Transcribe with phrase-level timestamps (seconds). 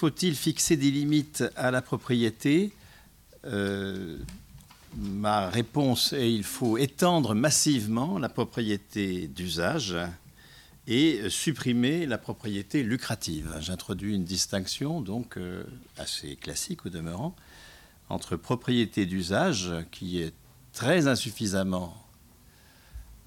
[0.00, 2.72] faut-il fixer des limites à la propriété?
[3.44, 4.16] Euh,
[4.96, 9.96] Ma réponse est il faut étendre massivement la propriété d'usage
[10.86, 13.54] et supprimer la propriété lucrative.
[13.60, 15.64] J'introduis une distinction donc euh,
[15.98, 17.36] assez classique au demeurant
[18.08, 20.32] entre propriété d'usage qui est
[20.72, 21.94] très insuffisamment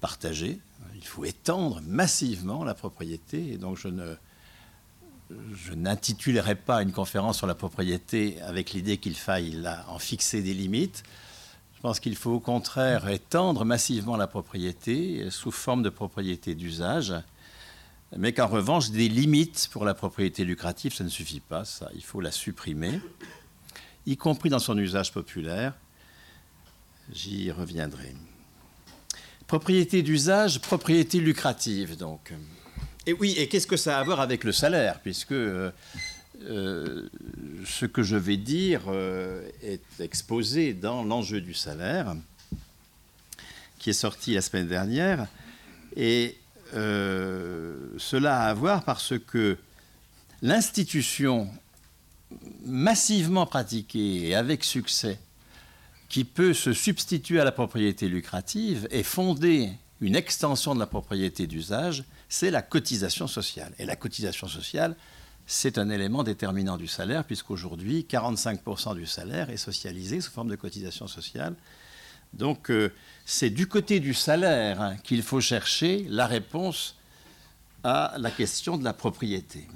[0.00, 0.58] partagée.
[0.96, 4.16] Il faut étendre massivement la propriété et donc je ne
[5.30, 10.54] je n'intitulerai pas une conférence sur la propriété avec l'idée qu'il faille en fixer des
[10.54, 11.02] limites.
[11.76, 17.14] Je pense qu'il faut au contraire étendre massivement la propriété sous forme de propriété d'usage,
[18.16, 22.04] mais qu'en revanche, des limites pour la propriété lucrative, ça ne suffit pas, ça, il
[22.04, 23.00] faut la supprimer,
[24.06, 25.74] y compris dans son usage populaire.
[27.12, 28.14] J'y reviendrai.
[29.46, 32.32] Propriété d'usage, propriété lucrative, donc.
[33.06, 35.70] Et oui, et qu'est-ce que ça a à voir avec le salaire Puisque euh,
[36.44, 37.08] euh,
[37.66, 42.16] ce que je vais dire euh, est exposé dans l'enjeu du salaire,
[43.78, 45.26] qui est sorti la semaine dernière.
[45.96, 46.38] Et
[46.72, 49.56] cela a à voir parce que
[50.42, 51.48] l'institution
[52.64, 55.20] massivement pratiquée et avec succès
[56.08, 61.46] qui peut se substituer à la propriété lucrative est fondée une extension de la propriété
[61.46, 63.72] d'usage, c'est la cotisation sociale.
[63.78, 64.96] Et la cotisation sociale,
[65.46, 70.56] c'est un élément déterminant du salaire, puisqu'aujourd'hui, 45% du salaire est socialisé sous forme de
[70.56, 71.54] cotisation sociale.
[72.32, 72.92] Donc, euh,
[73.24, 76.96] c'est du côté du salaire hein, qu'il faut chercher la réponse
[77.84, 79.68] à la question de la propriété.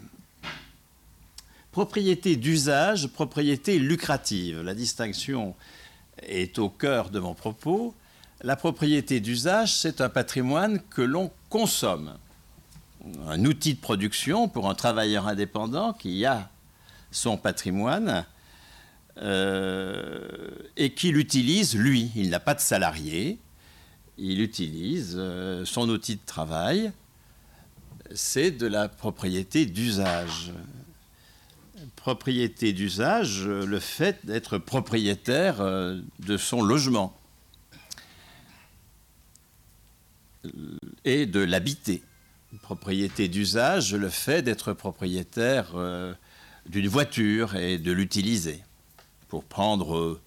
[1.71, 4.63] Propriété d'usage, propriété lucrative.
[4.63, 5.55] La distinction
[6.25, 7.95] est au cœur de mon propos.
[8.41, 12.19] La propriété d'usage, c'est un patrimoine que l'on consomme.
[13.29, 16.51] Un outil de production pour un travailleur indépendant qui a
[17.11, 18.25] son patrimoine
[19.19, 22.11] euh, et qui l'utilise lui.
[22.17, 23.39] Il n'a pas de salarié,
[24.19, 26.93] il utilise euh, son outil de travail.
[28.15, 30.53] C'est de la propriété d'usage.
[31.97, 37.15] Propriété d'usage, le fait d'être propriétaire euh, de son logement.
[41.05, 42.03] et de l'habiter.
[42.57, 46.15] Propriété d'usage, le fait d'être propriétaire euh,
[46.67, 48.65] d'une voiture et de l'utiliser
[49.29, 50.21] pour prendre euh,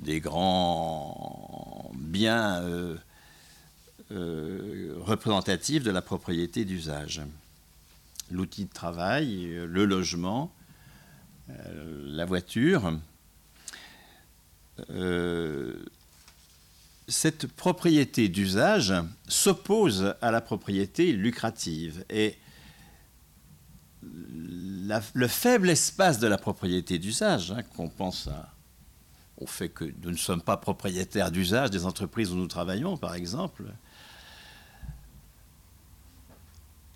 [0.00, 2.96] des grands biens euh,
[4.98, 7.22] représentatifs de la propriété d'usage.
[8.32, 10.52] L'outil de travail, le logement,
[11.48, 12.98] la voiture
[17.10, 18.94] cette propriété d'usage
[19.28, 22.04] s'oppose à la propriété lucrative.
[22.08, 22.38] Et
[24.02, 28.28] le faible espace de la propriété d'usage, hein, qu'on pense
[29.38, 33.14] au fait que nous ne sommes pas propriétaires d'usage des entreprises où nous travaillons, par
[33.14, 33.64] exemple,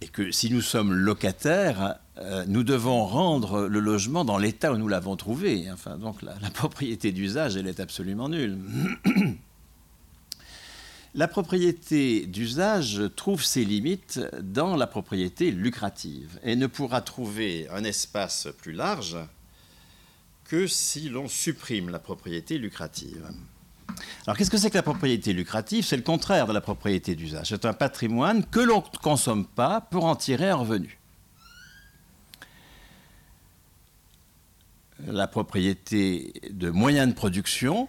[0.00, 4.76] et que si nous sommes locataires, euh, nous devons rendre le logement dans l'état où
[4.76, 5.70] nous l'avons trouvé.
[5.72, 8.58] Enfin, donc la, la propriété d'usage, elle est absolument nulle.
[11.16, 17.84] La propriété d'usage trouve ses limites dans la propriété lucrative et ne pourra trouver un
[17.84, 19.16] espace plus large
[20.42, 23.30] que si l'on supprime la propriété lucrative.
[24.26, 25.84] Alors qu'est-ce que c'est que la propriété lucrative?
[25.84, 27.50] C'est le contraire de la propriété d'usage.
[27.50, 30.98] C'est un patrimoine que l'on ne consomme pas pour en tirer un revenu.
[35.06, 37.88] La propriété de moyens de production,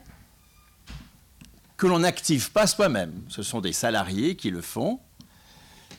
[1.77, 3.13] que l'on n'active pas soi-même.
[3.27, 4.99] Ce sont des salariés qui le font.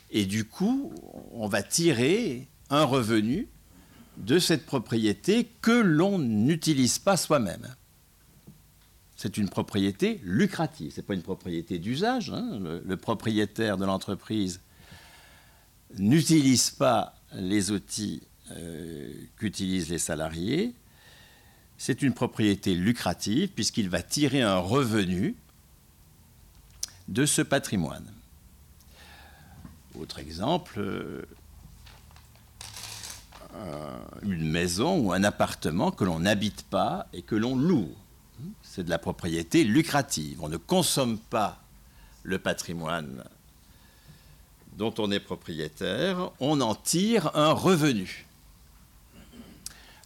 [0.09, 0.93] Et du coup,
[1.31, 3.47] on va tirer un revenu
[4.17, 7.75] de cette propriété que l'on n'utilise pas soi-même.
[9.15, 12.29] C'est une propriété lucrative, ce n'est pas une propriété d'usage.
[12.29, 12.59] Hein.
[12.85, 14.61] Le, propriétaire de l'entreprise
[15.97, 18.21] n'utilise pas les outils
[18.51, 20.73] euh, qu'utilisent les salariés.
[21.77, 25.35] C'est une propriété lucrative puisqu'il va tirer un revenu
[27.07, 28.11] de ce patrimoine.
[29.99, 31.25] Autre exemple, euh,
[34.23, 37.93] une maison ou un appartement que l'on n'habite pas et que l'on loue.
[38.61, 40.43] C'est de la propriété lucrative.
[40.43, 41.59] On ne consomme pas
[42.23, 43.23] le patrimoine
[44.77, 48.27] dont on est propriétaire, on en tire un revenu.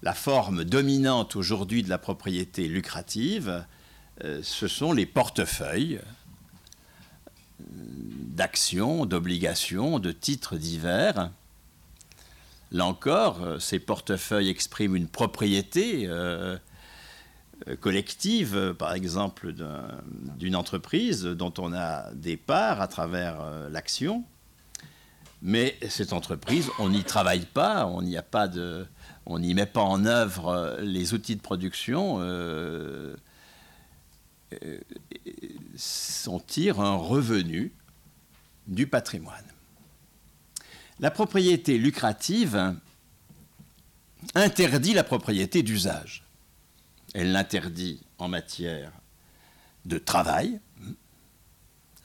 [0.01, 3.65] La forme dominante aujourd'hui de la propriété lucrative,
[4.23, 5.99] euh, ce sont les portefeuilles
[7.69, 11.31] d'actions, d'obligations, de titres divers,
[12.73, 16.09] Là encore, ces portefeuilles expriment une propriété
[17.81, 19.53] collective, par exemple,
[20.37, 24.23] d'une entreprise dont on a des parts à travers l'action.
[25.41, 28.01] Mais cette entreprise, on n'y travaille pas, on
[29.39, 32.17] n'y met pas en œuvre euh, les outils de production.
[32.19, 33.15] Euh,
[34.63, 34.79] euh,
[36.27, 37.71] on tire un revenu
[38.67, 39.45] du patrimoine.
[40.99, 42.75] La propriété lucrative
[44.35, 46.23] interdit la propriété d'usage.
[47.13, 48.91] Elle l'interdit en matière
[49.85, 50.59] de travail.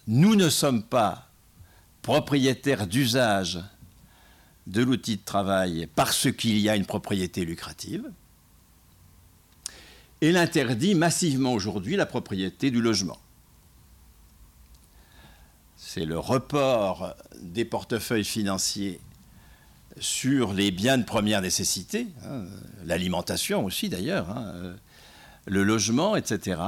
[0.06, 1.28] Nous ne sommes pas
[2.02, 3.60] propriétaire d'usage
[4.66, 8.10] de l'outil de travail parce qu'il y a une propriété lucrative.
[10.20, 13.18] Et l'interdit massivement aujourd'hui la propriété du logement.
[15.76, 19.00] C'est le report des portefeuilles financiers
[19.98, 22.44] sur les biens de première nécessité, hein,
[22.84, 24.74] l'alimentation aussi d'ailleurs, hein,
[25.46, 26.60] le logement, etc.,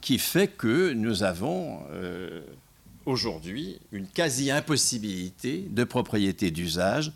[0.00, 2.42] qui fait que nous avons euh,
[3.06, 7.12] aujourd'hui une quasi-impossibilité de propriété d'usage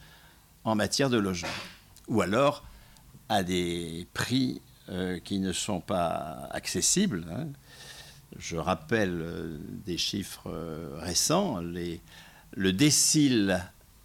[0.65, 1.49] en matière de logement.
[2.09, 2.65] Ou alors
[3.29, 7.25] à des prix euh, qui ne sont pas accessibles.
[7.31, 7.47] Hein.
[8.39, 11.61] Je rappelle euh, des chiffres euh, récents.
[11.61, 13.61] le décile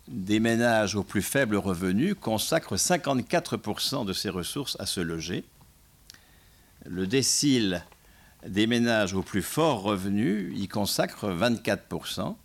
[0.08, 5.44] des ménages aux plus faibles revenus consacre 54% de ses ressources à se loger.
[6.86, 7.84] Le décile
[8.46, 12.36] des ménages aux plus forts revenus y consacrent 24%,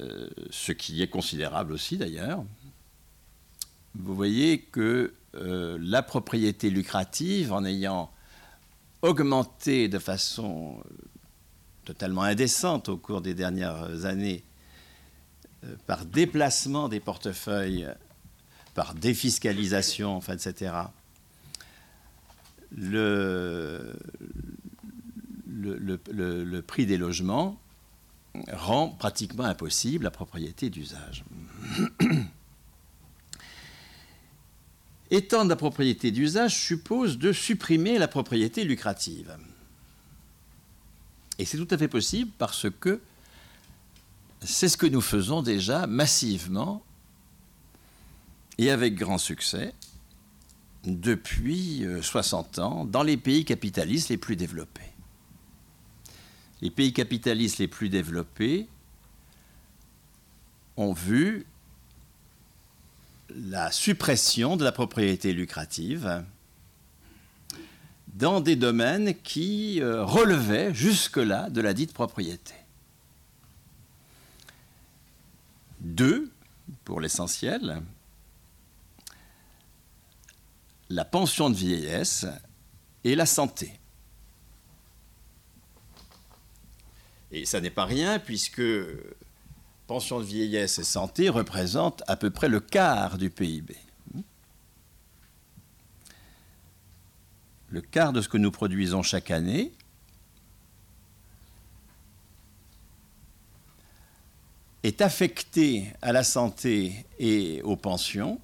[0.00, 2.44] euh, ce qui est considérable aussi d'ailleurs.
[3.96, 8.10] Vous voyez que euh, la propriété lucrative, en ayant
[9.02, 10.94] augmenté de façon euh,
[11.84, 14.44] totalement indécente au cours des dernières années,
[15.86, 17.86] par déplacement des portefeuilles,
[18.74, 20.72] par défiscalisation, enfin, etc.,
[22.72, 23.94] le,
[26.66, 27.60] prix des logements
[28.52, 31.24] rend pratiquement impossible la propriété d'usage.
[35.10, 39.36] Étendre la propriété d'usage suppose de supprimer la propriété lucrative.
[41.38, 43.00] Et c'est tout à fait possible parce que
[44.42, 46.82] c'est ce que nous faisons déjà massivement
[48.58, 49.74] et avec grand succès
[50.84, 54.92] depuis 60 euh, ans dans les pays capitalistes les plus développés.
[56.62, 58.68] Les pays capitalistes les plus développés
[60.76, 61.46] ont vu
[63.36, 66.24] la suppression de la propriété lucrative
[68.14, 72.54] dans des domaines qui euh, relevaient jusque-là de la dite propriété.
[75.80, 76.30] Deux,
[76.84, 77.82] pour l'essentiel,
[80.90, 82.26] la pension de vieillesse
[83.04, 83.72] et la santé.
[87.32, 88.62] Et ça n'est pas rien puisque
[89.90, 93.74] pension de vieillesse et santé représentent à peu près le quart du PIB.
[97.70, 99.72] Le quart de ce que nous produisons chaque année
[104.84, 108.40] est affecté à la santé et aux pensions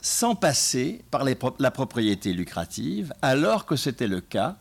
[0.00, 4.56] sans passer par la propriété lucrative, alors que c'était le cas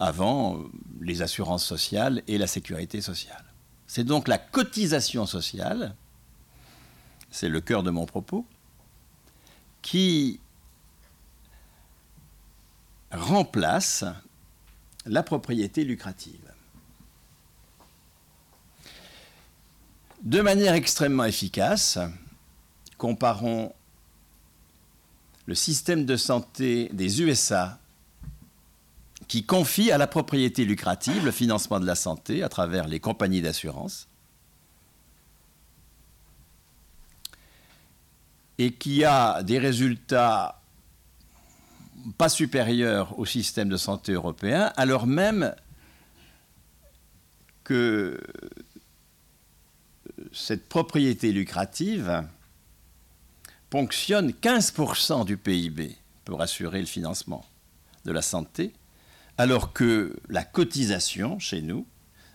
[0.00, 0.64] avant
[1.00, 3.44] les assurances sociales et la sécurité sociale.
[3.86, 5.96] C'est donc la cotisation sociale,
[7.30, 8.46] c'est le cœur de mon propos,
[9.82, 10.40] qui
[13.10, 14.04] remplace
[15.06, 16.52] la propriété lucrative.
[20.22, 21.98] De manière extrêmement efficace,
[22.98, 23.74] comparons
[25.46, 27.79] le système de santé des USA
[29.30, 33.40] qui confie à la propriété lucrative le financement de la santé à travers les compagnies
[33.40, 34.08] d'assurance.
[38.58, 40.60] Et qui a des résultats
[42.18, 45.54] pas supérieurs au système de santé européen, alors même
[47.62, 48.20] que
[50.32, 52.24] cette propriété lucrative
[53.70, 57.44] ponctionne 15% du PIB pour assurer le financement
[58.04, 58.72] de la santé,
[59.40, 61.86] alors que la cotisation chez nous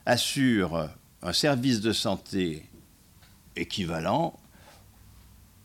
[0.08, 0.90] assure
[1.22, 2.68] un service de santé
[3.56, 4.34] équivalent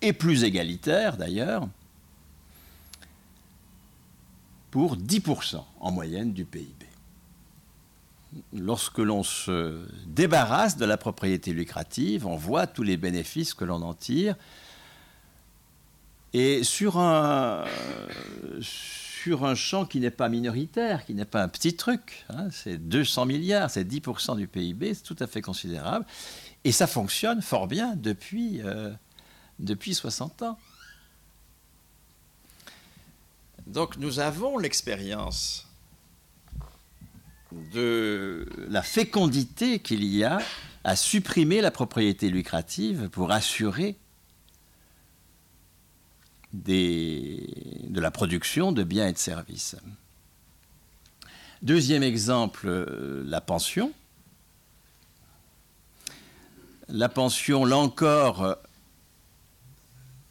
[0.02, 1.66] et plus égalitaire d'ailleurs
[4.70, 6.86] pour 10% en moyenne du PIB.
[8.52, 13.80] lorsque l'on se débarrasse de la propriété lucrative, on voit tous les bénéfices que l'on
[13.80, 14.36] en tire.
[16.34, 17.64] Et sur un,
[19.22, 22.78] sur un champ qui n'est pas minoritaire, qui n'est pas un petit truc, hein, c'est
[22.78, 26.06] 200 milliards, c'est 10% du PIB, c'est tout à fait considérable.
[26.64, 28.90] Et ça fonctionne fort bien depuis, euh,
[29.58, 30.58] depuis 60 ans.
[33.66, 35.66] Donc nous avons l'expérience
[37.52, 40.38] de la fécondité qu'il y a
[40.82, 43.96] à supprimer la propriété lucrative pour assurer
[46.52, 49.76] de la production de biens et de services.
[51.62, 53.92] Deuxième exemple, euh, la pension.
[56.88, 58.56] La pension, là encore,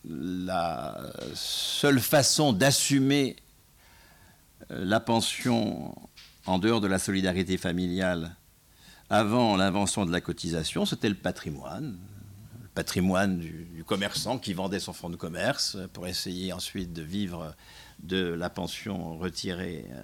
[0.05, 0.97] la
[1.35, 3.35] seule façon d'assumer
[4.71, 5.95] euh, la pension
[6.47, 8.35] en dehors de la solidarité familiale,
[9.09, 11.97] avant l'invention de la cotisation, c'était le patrimoine.
[12.79, 17.53] Patrimoine du, commerçant qui vendait son fonds de commerce pour essayer ensuite de vivre
[18.01, 20.03] de la pension retirée euh,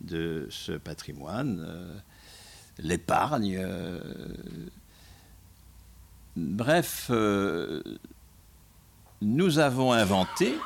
[0.00, 1.66] de ce patrimoine.
[1.68, 1.98] Euh,
[2.78, 3.58] l'épargne.
[3.58, 4.00] Euh,
[6.34, 7.10] bref,
[9.20, 10.56] nous avons inventé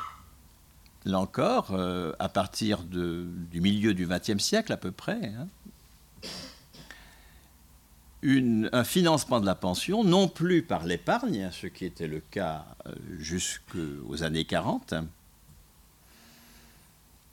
[1.05, 5.49] là encore, euh, à partir du milieu du XXe siècle à peu près, hein,
[8.25, 12.95] un financement de la pension, non plus par l'épargne, ce qui était le cas euh,
[13.19, 14.95] jusqu'aux années 40,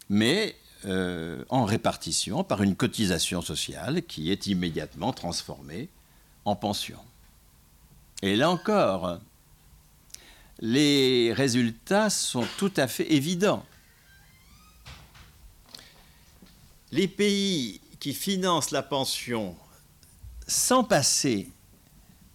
[0.10, 0.56] mais
[0.86, 5.90] euh, en répartition par une cotisation sociale qui est immédiatement transformée
[6.46, 7.00] en pension.
[8.22, 9.20] Et là encore,
[10.60, 13.66] les résultats sont tout à fait évidents.
[16.92, 19.56] Les pays qui financent la pension
[20.50, 21.50] sans passer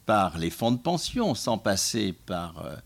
[0.07, 2.77] par les fonds de pension, sans passer par euh,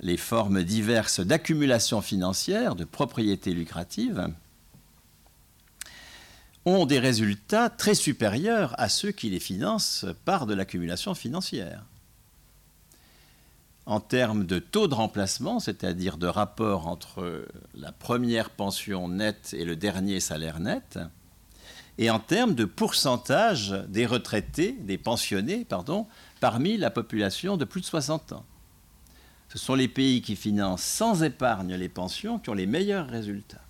[0.00, 4.28] les formes diverses d'accumulation financière, de propriété lucrative,
[6.64, 11.84] ont des résultats très supérieurs à ceux qui les financent par de l'accumulation financière.
[13.86, 19.64] En termes de taux de remplacement, c'est-à-dire de rapport entre la première pension nette et
[19.64, 20.98] le dernier salaire net,
[21.98, 26.06] et en termes de pourcentage des retraités, des pensionnés, pardon,
[26.40, 28.44] parmi la population de plus de 60 ans.
[29.48, 33.62] Ce sont les pays qui financent sans épargne les pensions qui ont les meilleurs résultats.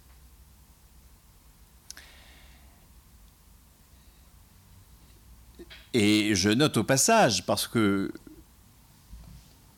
[5.95, 8.13] Et je note au passage, parce que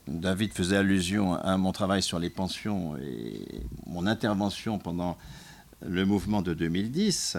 [0.09, 3.47] David faisait allusion à mon travail sur les pensions et
[3.87, 5.16] mon intervention pendant
[5.83, 7.37] le mouvement de 2010.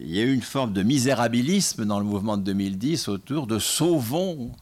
[0.00, 3.58] Il y a eu une forme de misérabilisme dans le mouvement de 2010 autour de
[3.58, 4.52] sauvons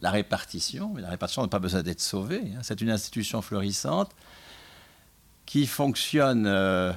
[0.00, 0.92] la répartition.
[0.94, 2.42] Mais la répartition n'a pas besoin d'être sauvée.
[2.56, 2.60] Hein.
[2.62, 4.10] C'est une institution florissante
[5.46, 6.46] qui fonctionne.
[6.46, 6.92] Euh,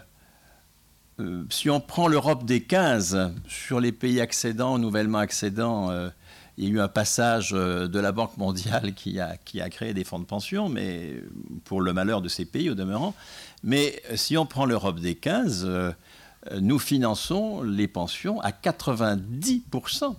[1.19, 6.09] euh, si on prend l'Europe des 15 sur les pays accédants, nouvellement accédants, euh,
[6.57, 9.93] il y a eu un passage de la Banque mondiale qui a, qui a créé
[9.93, 11.15] des fonds de pension, mais
[11.65, 13.15] pour le malheur de ces pays au demeurant.
[13.63, 15.91] Mais si on prend l'Europe des 15, euh,
[16.59, 20.15] nous finançons les pensions à 90%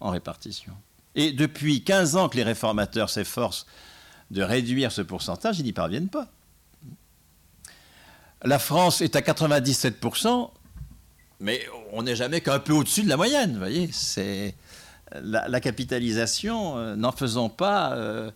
[0.00, 0.72] en répartition.
[1.14, 3.66] Et depuis 15 ans que les réformateurs s'efforcent
[4.30, 6.28] de réduire ce pourcentage, ils n'y parviennent pas.
[8.42, 10.50] La France est à 97%,
[11.40, 13.90] mais on n'est jamais qu'un peu au-dessus de la moyenne, vous voyez.
[15.22, 18.30] La, capitalisation, euh, n'en faisons pas euh,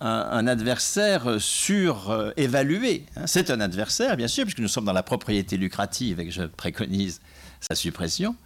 [0.00, 3.06] un, adversaire surévalué.
[3.16, 3.26] Hein.
[3.26, 6.42] C'est un adversaire, bien sûr, puisque nous sommes dans la propriété lucrative et que je
[6.42, 7.20] préconise
[7.60, 8.36] sa suppression,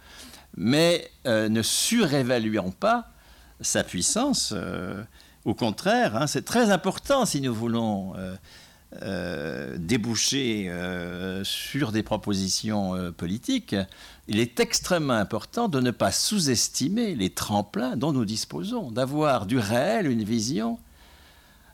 [0.55, 3.11] mais euh, ne surévaluons pas
[3.61, 4.53] sa puissance.
[5.43, 8.15] au contraire, hein, c'est très important si nous voulons
[9.03, 13.75] euh, déboucher euh, sur des propositions euh, politiques,
[14.27, 19.59] il est extrêmement important de ne pas sous-estimer les tremplins dont nous disposons, d'avoir du
[19.59, 20.79] réel une vision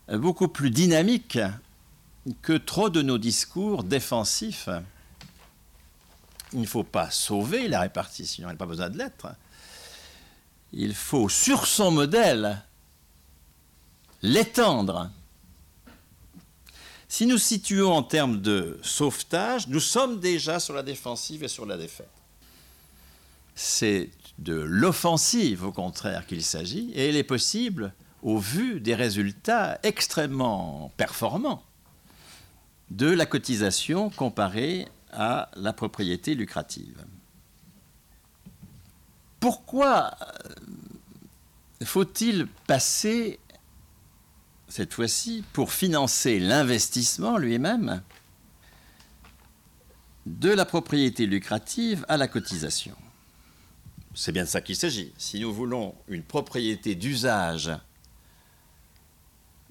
[0.09, 1.39] beaucoup plus dynamique
[2.41, 4.69] que trop de nos discours défensifs.
[6.53, 9.27] Il ne faut pas sauver la répartition, elle n'a pas besoin de l'être.
[10.73, 12.61] Il faut, sur son modèle,
[14.21, 15.09] l'étendre
[17.07, 21.65] si nous situons en termes de sauvetage, nous sommes déjà sur la défensive et sur
[21.65, 22.09] la défaite.
[23.55, 27.93] C'est de l'offensive, au contraire, qu'il s'agit, et elle est possible
[28.25, 31.63] au vu des résultats extrêmement performants
[32.89, 37.05] de la cotisation comparée à la propriété lucrative.
[39.39, 43.39] pourquoi euh, faut-il passer
[44.67, 48.01] cette fois-ci pour financer l'investissement lui-même
[50.25, 52.95] de la propriété lucrative à la cotisation?
[54.15, 55.13] C'est bien de ça qu'il s'agit.
[55.19, 57.71] Si nous voulons une propriété d'usage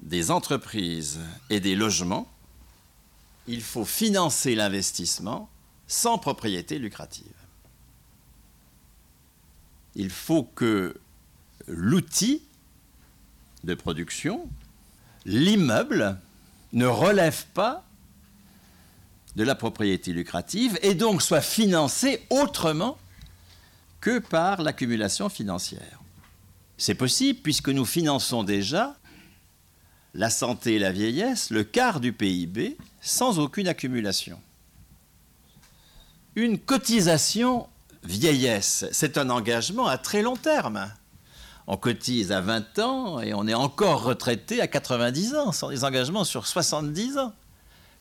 [0.05, 1.19] des entreprises
[1.51, 2.31] et des logements,
[3.47, 5.49] il faut financer l'investissement
[5.87, 7.25] sans propriété lucrative.
[9.95, 10.97] Il faut que
[11.67, 12.43] l'outil
[13.65, 14.49] de production,
[15.25, 16.19] l'immeuble,
[16.73, 17.85] ne relève pas
[19.37, 22.99] de la propriété lucrative et donc soit financé autrement
[24.01, 26.01] que par l'accumulation financière.
[26.77, 28.97] C'est possible puisque nous finançons déjà
[30.15, 34.41] la santé et la vieillesse, le quart du PIB, sans aucune accumulation.
[36.37, 37.69] Une cotisation
[38.05, 40.91] vieillesse, c'est un engagement à très long terme.
[41.67, 45.53] On cotise à 20 ans et on est encore retraité à 90 ans.
[45.53, 47.33] Sont des engagements sur 70 ans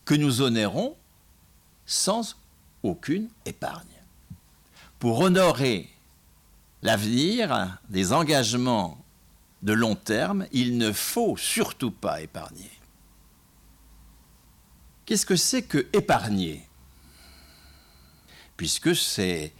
[0.05, 0.96] que nous onérons
[1.86, 2.36] sans
[2.84, 3.86] aucune épargne.
[5.00, 5.89] Pour honorer
[6.82, 9.02] l'avenir des engagements
[9.63, 12.70] de long terme, il ne faut surtout pas épargner.
[15.05, 16.67] Qu'est-ce que c'est que épargner?
[18.58, 19.53] Puisque c'est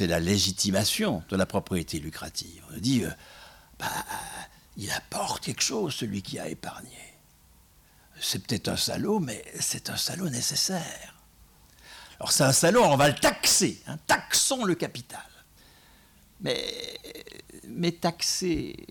[0.00, 2.64] la légitimation de la propriété lucrative.
[2.74, 3.10] On dit, euh,
[3.78, 4.04] bah,
[4.76, 7.14] il apporte quelque chose, celui qui a épargné.
[8.20, 11.14] C'est peut-être un salaud, mais c'est un salaud nécessaire.
[12.18, 13.82] Alors c'est un salaud, on va le taxer.
[13.86, 15.20] Hein, taxons le capital.
[16.40, 18.86] Mais taxer,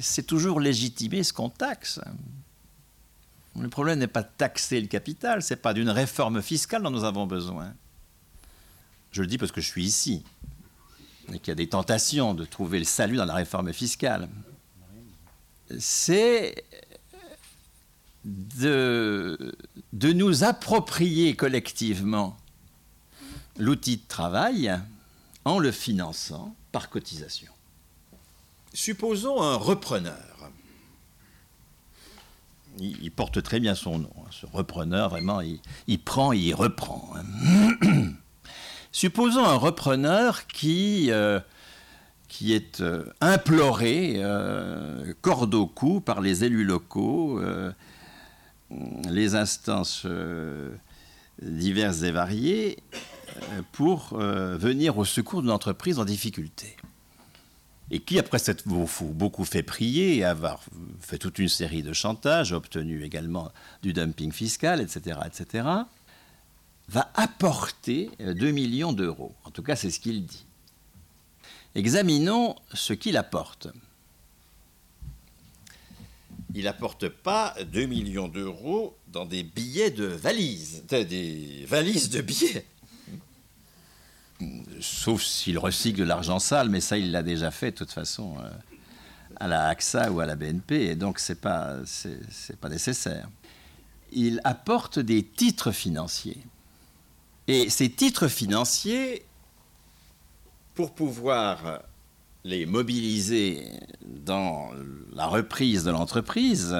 [0.00, 2.00] c'est toujours légitimer ce qu'on taxe.
[3.58, 7.04] Le problème n'est pas de taxer le capital, c'est pas d'une réforme fiscale dont nous
[7.04, 7.74] avons besoin.
[9.10, 10.24] Je le dis parce que je suis ici
[11.32, 14.28] et qu'il y a des tentations de trouver le salut dans la réforme fiscale.
[15.78, 16.64] C'est
[18.24, 19.52] de
[20.00, 22.36] nous approprier collectivement
[23.58, 24.72] l'outil de travail
[25.44, 27.51] en le finançant par cotisation.
[28.74, 30.16] Supposons un repreneur.
[32.78, 34.12] Il, porte très bien son nom.
[34.18, 37.12] Hein, ce repreneur, vraiment, il, prend et il reprend.
[37.14, 37.74] Hein.
[38.92, 41.40] Supposons un repreneur qui, euh,
[42.42, 47.40] est euh, imploré, euh, corde au cou, par les élus locaux,
[49.10, 50.06] les instances
[51.42, 52.78] diverses et variées,
[53.72, 56.76] pour venir au secours d'une entreprise en difficulté.
[57.94, 60.64] Et qui, après s'être beaucoup fait prier et avoir
[60.98, 63.52] fait toute une série de chantages, obtenu également
[63.82, 65.68] du dumping fiscal, etc., etc.,
[66.88, 69.34] va apporter 2 euh, millions d'euros.
[69.44, 70.46] En tout cas, c'est ce qu'il dit.
[71.74, 73.68] Examinons ce qu'il apporte.
[76.54, 82.64] Il n'apporte pas 2 millions d'euros dans des billets de valises, des valises de billets.
[84.80, 88.36] Sauf s'il recycle de l'argent sale, mais ça, il l'a déjà fait de toute façon
[88.38, 88.50] euh,
[89.36, 91.76] à la AXA ou à la BNP, et donc ce n'est pas,
[92.60, 93.28] pas nécessaire.
[94.12, 96.38] Il apporte des titres financiers.
[97.48, 99.24] Et ces titres financiers,
[100.74, 101.82] pour pouvoir
[102.44, 103.68] les mobiliser
[104.04, 104.70] dans
[105.14, 106.76] la reprise de l'entreprise,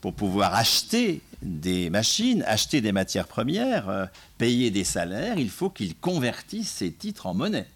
[0.00, 4.06] pour pouvoir acheter des machines, acheter des matières premières, euh,
[4.38, 7.68] payer des salaires, il faut qu'il convertisse ces titres en monnaie.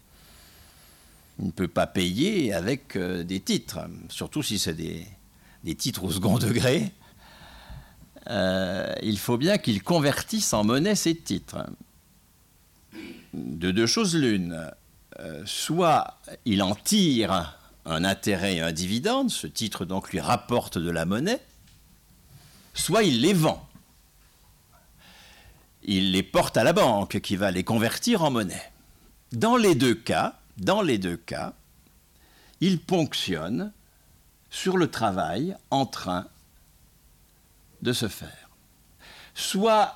[1.39, 5.07] Il ne peut pas payer avec euh, des titres, surtout si c'est des,
[5.75, 6.91] titres au second degré.
[8.29, 11.65] Euh, il faut bien qu'il convertisse en monnaie ces titres
[13.33, 14.69] de deux choses l'une.
[15.45, 20.89] Soit il en tire un intérêt et un dividende, ce titre donc lui rapporte de
[20.89, 21.39] la monnaie,
[22.73, 23.67] soit il les vend.
[25.83, 28.71] Il les porte à la banque qui va les convertir en monnaie.
[29.31, 31.53] Dans les deux cas, dans les deux cas,
[32.61, 33.71] il ponctionne
[34.49, 36.27] sur le travail en train
[37.81, 38.49] de se faire.
[39.35, 39.95] Soit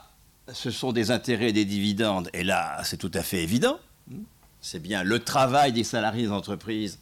[0.51, 3.79] ce sont des intérêts et des dividendes, et là, c'est tout à fait évident.
[4.61, 6.99] C'est bien le travail des salariés d'entreprise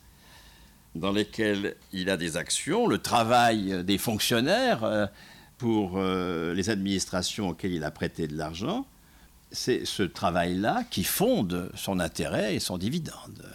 [0.96, 5.08] dans lesquels il a des actions, le travail des fonctionnaires euh,
[5.58, 8.86] pour euh, les administrations auxquelles il a prêté de l'argent.
[9.52, 13.48] C'est ce travail-là qui fonde son intérêt et son dividende.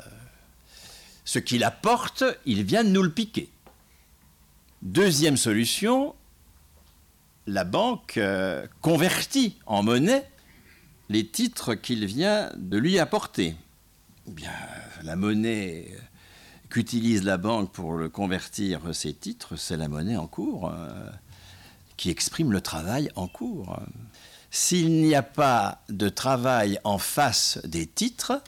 [1.25, 3.51] Ce qu'il apporte, il vient de nous le piquer.
[4.83, 6.15] Deuxième solution,
[7.47, 10.29] la banque euh, convertit en monnaie
[11.11, 13.57] les titres qu'il vient de lui apporter.
[14.29, 14.53] eh bien,
[15.03, 15.99] la monnaie
[16.71, 21.11] qu'utilise la banque pour convertir ses titres, c'est la monnaie en cours euh,
[22.01, 23.79] qui exprime le travail en cours.
[24.51, 28.43] S'il n'y a pas de travail en face des titres,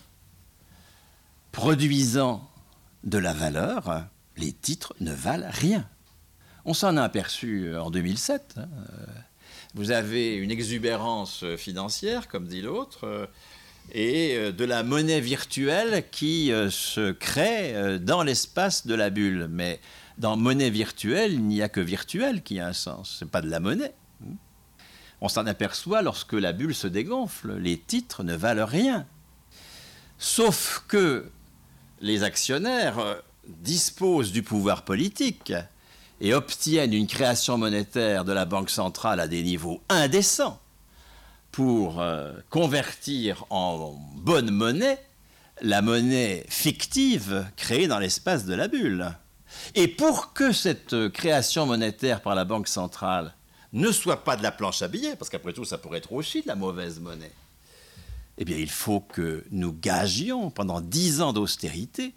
[1.53, 2.51] produisant
[3.05, 4.07] de la valeur,
[4.39, 5.87] les titres ne valent rien.
[6.65, 8.55] On s'en a aperçu en 2007.
[8.57, 8.69] Hein.
[9.75, 13.27] Vous avez une exubérance financière, comme dit l'autre, euh,
[13.93, 19.47] et euh, de la monnaie virtuelle qui euh, se crée dans l'espace de la bulle.
[19.51, 19.79] Mais
[20.19, 23.17] dans monnaie virtuelle, il n'y a que virtuel qui a un sens.
[23.19, 23.95] Ce n'est pas de la monnaie.
[25.21, 27.57] On s'en aperçoit lorsque la bulle se dégonfle.
[27.57, 29.07] Les titres ne valent rien.
[30.19, 31.31] Sauf que
[32.01, 33.15] les actionnaires euh,
[33.47, 35.53] disposent du pouvoir politique
[36.21, 40.61] et obtiennent une création monétaire de la Banque centrale à des niveaux indécents
[41.51, 44.99] pour euh, convertir en bonne monnaie
[45.61, 49.13] la monnaie fictive créée dans l'espace de la bulle.
[49.75, 53.35] Et pour que cette création monétaire par la Banque centrale
[53.73, 56.43] ne soit pas de la planche à billets, parce qu'après tout ça pourrait être aussi
[56.43, 57.33] de la mauvaise monnaie,
[58.39, 62.15] eh bien, il faut que nous gagions pendant dix ans d'austérité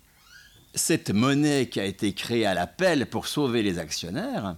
[0.73, 4.55] cette monnaie qui a été créée à l'appel pour sauver les actionnaires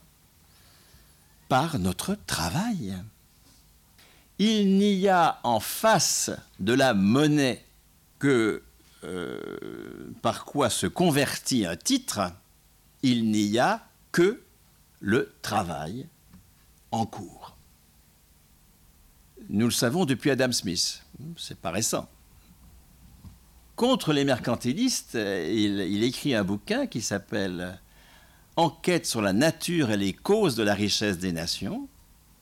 [1.48, 2.96] par notre travail.
[4.40, 7.64] Il n'y a en face de la monnaie
[8.20, 8.64] que
[9.04, 12.20] euh, par quoi se convertit un titre,
[13.04, 14.42] il n'y a que
[15.00, 16.08] le travail
[16.92, 17.56] en cours.
[19.50, 21.04] Nous le savons depuis Adam Smith.
[21.38, 22.10] C'est pas récent.
[23.76, 27.80] Contre les mercantilistes, il, écrit un bouquin qui s'appelle
[28.56, 31.88] Enquête sur la nature et les causes de la richesse des nations.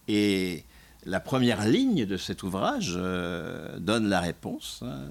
[0.07, 0.63] Et
[1.05, 4.81] la première ligne de cet ouvrage euh, donne la réponse.
[4.85, 5.09] Hein.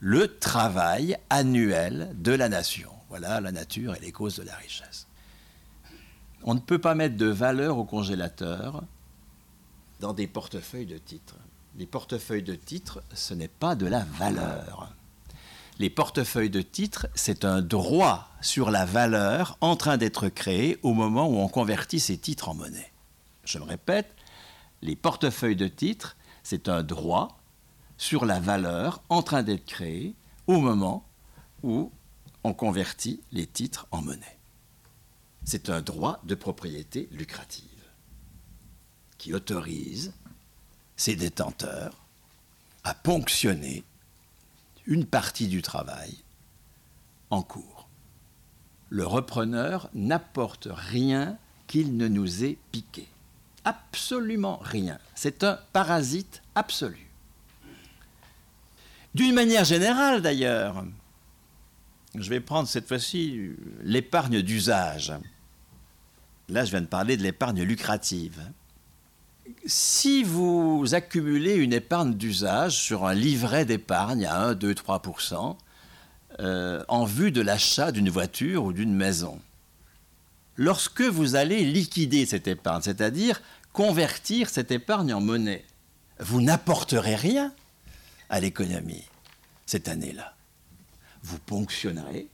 [0.00, 2.93] le travail annuel de la nation.
[3.08, 5.06] Voilà la nature et les causes de la richesse.
[6.42, 8.82] On ne peut pas mettre de valeur au congélateur
[10.00, 11.36] dans des portefeuilles de titres.
[11.76, 14.92] Les portefeuilles de titres, ce n'est pas de la valeur.
[15.78, 20.92] Les portefeuilles de titres, c'est un droit sur la valeur en train d'être créé au
[20.92, 22.92] moment où on convertit ces titres en monnaie.
[23.44, 24.14] Je me répète,
[24.82, 27.38] les portefeuilles de titres, c'est un droit
[27.96, 30.14] sur la valeur en train d'être créé
[30.46, 31.04] au moment
[31.62, 31.90] où
[32.44, 34.38] on convertit les titres en monnaie.
[35.44, 37.64] C'est un droit de propriété lucrative
[39.18, 40.12] qui autorise
[40.96, 42.04] ses détenteurs
[42.84, 43.82] à ponctionner
[44.86, 46.14] une partie du travail
[47.30, 47.88] en cours.
[48.90, 53.08] Le repreneur n'apporte rien qu'il ne nous ait piqué.
[53.64, 54.98] Absolument rien.
[55.14, 57.08] C'est un parasite absolu.
[59.14, 60.84] D'une manière générale d'ailleurs,
[62.14, 63.50] je vais prendre cette fois-ci
[63.82, 65.12] l'épargne d'usage.
[66.48, 68.40] Là, je viens de parler de l'épargne lucrative
[69.66, 75.56] si vous accumulez une épargne d'usage sur un livret d'épargne à 1, 2, 3%
[76.88, 79.40] en vue de l'achat d'une voiture ou d'une maison,
[80.56, 83.40] lorsque vous allez liquider cette épargne, c'est-à-dire
[83.72, 85.64] convertir cette épargne en monnaie,
[86.20, 87.52] vous n'apporterez rien
[88.30, 89.04] à l'économie
[89.66, 90.33] cette année-là.
[91.24, 92.28] Vous ponctionnerez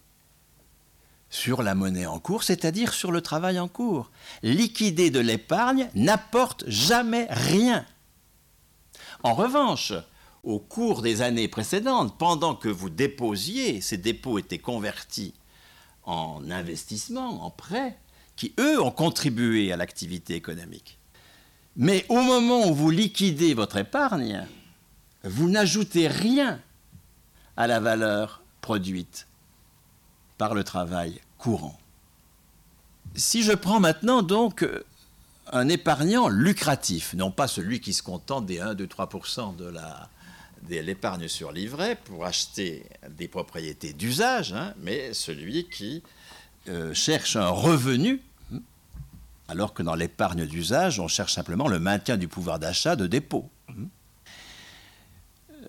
[1.31, 4.11] sur la monnaie en cours, c'est-à-dire sur le travail en cours.
[4.42, 7.87] Liquider de l'épargne n'apporte jamais rien.
[9.22, 9.92] En revanche,
[10.42, 15.35] au cours des années précédentes, pendant que vous déposiez, ces dépôts étaient convertis
[16.03, 17.96] en investissements, en prêts,
[18.35, 20.98] qui, eux, ont contribué à l'activité économique.
[21.76, 24.46] Mais au moment où vous liquidez votre épargne,
[25.22, 26.61] vous n'ajoutez rien
[27.57, 29.27] à la valeur produite
[30.38, 31.79] par le travail courant.
[33.14, 34.66] Si je prends maintenant donc
[35.53, 40.09] un épargnant lucratif, non pas celui qui se contente des 1, 2, 3% de la,
[40.68, 46.03] de l'épargne sur livret pour acheter des propriétés d'usage, hein, mais celui qui
[46.68, 48.23] euh, cherche un revenu,
[49.49, 53.51] alors que dans l'épargne d'usage, on cherche simplement le maintien du pouvoir d'achat de dépôt.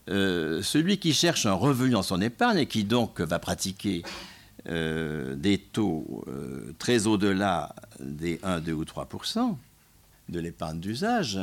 [0.09, 4.03] Euh, celui qui cherche un revenu dans son épargne et qui donc va pratiquer
[4.67, 9.55] euh, des taux euh, très au-delà des 1, 2 ou 3%
[10.29, 11.39] de l'épargne d'usage,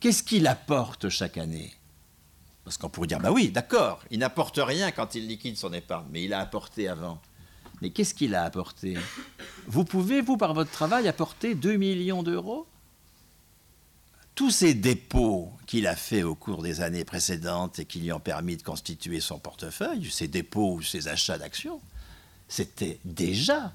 [0.00, 1.72] qu'est-ce qu'il apporte chaque année?
[2.64, 6.06] Parce qu'on pourrait dire, bah oui, d'accord, il n'apporte rien quand il liquide son épargne,
[6.10, 7.20] mais il a apporté avant.
[7.80, 8.96] Mais qu'est-ce qu'il a apporté?
[9.66, 12.66] Vous pouvez, vous, par votre travail, apporter 2 millions d'euros?
[14.38, 18.20] Tous ces dépôts qu'il a fait au cours des années précédentes et qui lui ont
[18.20, 21.80] permis de constituer son portefeuille, ces dépôts ou ces achats d'actions,
[22.46, 23.72] c'était déjà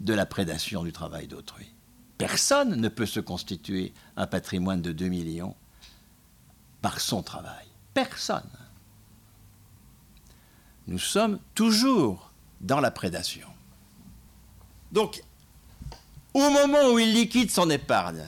[0.00, 1.70] de la prédation du travail d'autrui.
[2.16, 5.54] Personne ne peut se constituer un patrimoine de 2 millions
[6.80, 7.66] par son travail.
[7.92, 8.48] Personne.
[10.86, 13.48] Nous sommes toujours dans la prédation.
[14.92, 15.22] Donc,
[16.32, 18.24] au moment où il liquide son épargne,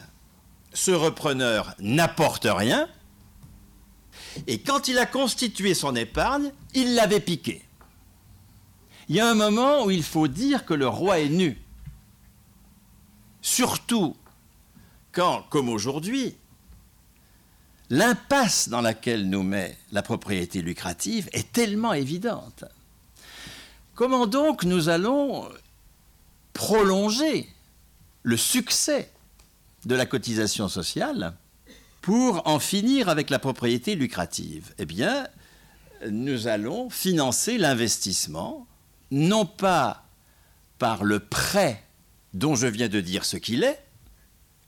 [0.79, 2.89] ce repreneur n'apporte rien,
[4.47, 7.65] et quand il a constitué son épargne, il l'avait piqué.
[9.09, 11.61] Il y a un moment où il faut dire que le roi est nu.
[13.43, 14.17] Surtout
[15.11, 16.37] quand, comme aujourd'hui,
[17.91, 22.65] l'impasse dans laquelle nous met la propriété lucrative est tellement évidente.
[23.97, 25.49] Comment donc nous allons
[26.53, 27.49] prolonger
[28.23, 29.11] le succès
[29.89, 31.35] de la cotisation sociale
[32.03, 34.75] pour en finir avec la propriété lucrative.
[34.79, 35.27] Eh bien,
[36.11, 38.67] nous allons financer l'investissement,
[39.11, 40.05] non pas
[40.79, 41.83] par le prêt
[42.35, 43.83] dont je viens de dire ce qu'il est,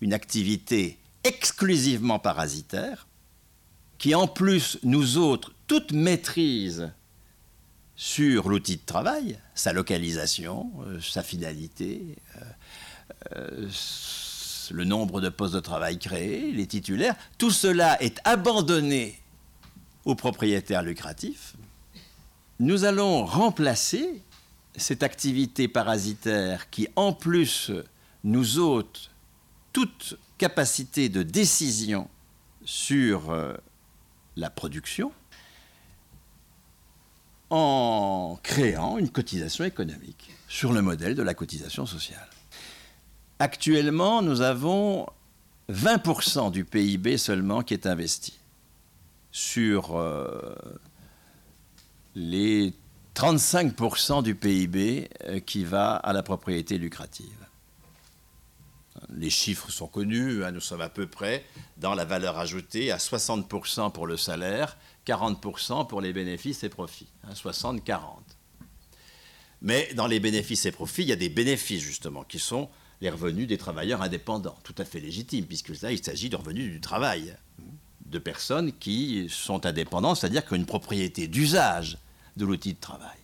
[0.01, 3.07] une activité exclusivement parasitaire,
[3.99, 6.91] qui en plus nous autres toute maîtrise
[7.95, 12.41] sur l'outil de travail, sa localisation, euh, sa finalité, euh,
[13.37, 13.69] euh,
[14.73, 19.19] le nombre de postes de travail créés, les titulaires, tout cela est abandonné
[20.05, 21.55] aux propriétaires lucratifs.
[22.59, 24.23] Nous allons remplacer
[24.77, 27.71] cette activité parasitaire qui, en plus,
[28.25, 29.11] nous ôte
[29.73, 32.09] toute capacité de décision
[32.65, 33.55] sur euh,
[34.37, 35.13] la production,
[37.51, 42.30] en créant une cotisation économique sur le modèle de la cotisation sociale.
[43.43, 45.07] Actuellement, nous avons
[45.73, 48.39] 20% du PIB seulement qui est investi
[49.33, 50.55] sur euh,
[52.15, 52.75] les
[53.15, 57.47] 35% du PIB euh, qui va à la propriété lucrative.
[59.09, 61.47] Les chiffres sont connus, hein, nous sommes à peu près
[61.79, 64.77] dans la valeur ajoutée à 60% pour le salaire,
[65.07, 67.09] 40% pour les bénéfices et profits.
[67.33, 67.93] 60-40.
[67.93, 68.01] Hein,
[69.63, 72.69] Mais dans les bénéfices et profits, il y a des bénéfices justement qui sont
[73.01, 76.71] les revenus des travailleurs indépendants, tout à fait légitimes, puisque là, il s'agit de revenus
[76.71, 77.35] du travail,
[78.07, 81.99] de personnes qui sont indépendantes, c'est-à-dire qui ont une propriété d'usage
[82.37, 83.17] de l'outil de travail.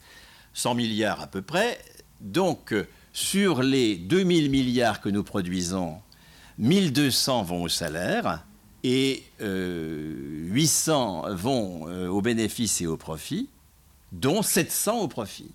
[0.54, 1.78] 100 milliards à peu près,
[2.20, 2.74] donc
[3.12, 5.96] sur les 2000 milliards que nous produisons,
[6.58, 8.44] 1200 vont au salaire
[8.82, 13.48] et 800 euh, vont euh, aux bénéfices et aux profits,
[14.12, 15.50] dont 700 au profit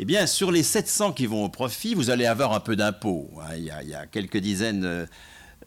[0.00, 3.30] eh bien, sur les 700 qui vont au profit, vous allez avoir un peu d'impôts.
[3.40, 3.56] Hein.
[3.56, 5.06] Il, y a quelques dizaines euh,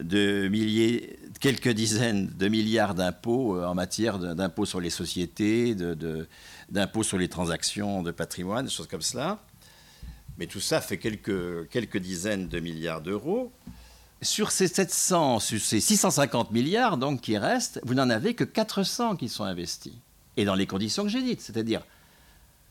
[0.02, 5.76] de milliers, quelques dizaines de milliards d'impôts euh, en matière d'impôts sur les sociétés,
[6.70, 9.40] d'impôts sur les transactions de patrimoine, des choses comme cela.
[10.38, 13.52] Mais tout ça fait quelques, quelques dizaines de milliards d'euros.
[14.22, 19.18] Sur ces 700, sur ces 650 milliards donc qui restent, vous n'en avez que 400
[19.18, 19.94] qui sont investis.
[20.38, 21.82] Et dans les conditions que j'ai dites, c'est-à-dire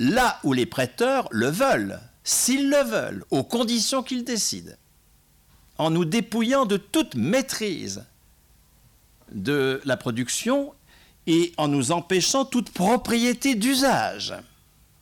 [0.00, 4.72] là où les prêteurs le veulent, s'ils le veulent, aux conditions qu'ils décident,
[5.78, 8.04] en nous dépouillant de toute maîtrise
[9.30, 10.72] de la production
[11.26, 14.34] et en nous empêchant toute propriété d'usage.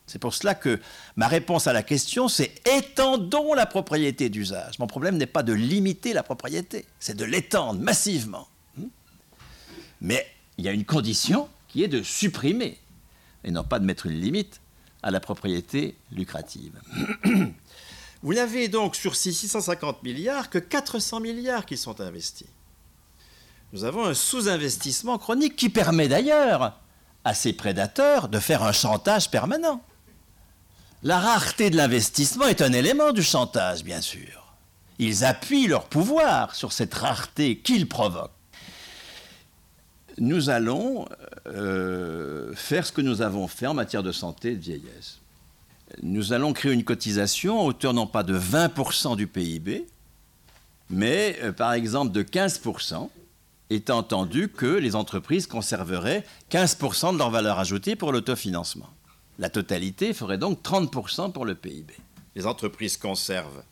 [0.08, 0.80] C'est pour cela que
[1.16, 4.80] ma réponse à la question, c'est étendons la propriété d'usage.
[4.80, 8.48] Mon problème n'est pas de limiter la propriété, c'est de l'étendre massivement.
[10.00, 12.78] Mais il y a une condition qui est de supprimer,
[13.44, 14.60] et non pas de mettre une limite
[15.02, 16.80] à la propriété lucrative.
[18.22, 22.48] Vous n'avez donc sur ces 650 milliards que 400 milliards qui sont investis.
[23.72, 26.80] Nous avons un sous-investissement chronique qui permet d'ailleurs
[27.24, 29.82] à ces prédateurs de faire un chantage permanent.
[31.02, 34.54] La rareté de l'investissement est un élément du chantage, bien sûr.
[34.98, 38.37] Ils appuient leur pouvoir sur cette rareté qu'ils provoquent
[40.18, 41.06] nous allons
[41.46, 45.18] euh, faire ce que nous avons fait en matière de santé et de vieillesse.
[46.02, 49.86] Nous allons créer une cotisation à hauteur non pas de 20% du PIB,
[50.90, 53.08] mais euh, par exemple de 15%,
[53.70, 58.88] étant entendu que les entreprises conserveraient 15% de leur valeur ajoutée pour l'autofinancement.
[59.38, 61.94] La totalité ferait donc 30% pour le PIB.
[62.34, 63.62] Les entreprises conservent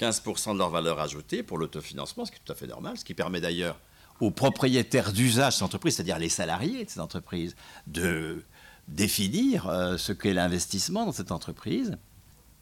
[0.00, 3.04] 15% de leur valeur ajoutée pour l'autofinancement, ce qui est tout à fait normal, ce
[3.04, 3.78] qui permet d'ailleurs
[4.20, 7.56] aux propriétaires d'usage de ces entreprises, c'est-à-dire les salariés de ces entreprises,
[7.86, 8.44] de
[8.88, 11.96] définir euh, ce qu'est l'investissement dans cette entreprise.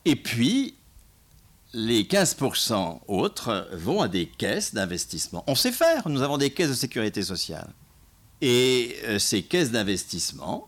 [0.05, 0.77] Et puis,
[1.73, 5.45] les 15% autres vont à des caisses d'investissement.
[5.47, 7.69] On sait faire, nous avons des caisses de sécurité sociale.
[8.41, 10.67] Et euh, ces caisses d'investissement,